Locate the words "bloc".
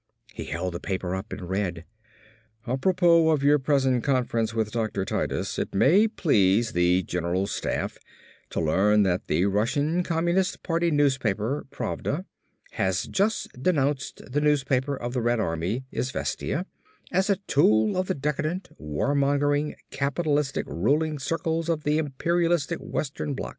23.35-23.49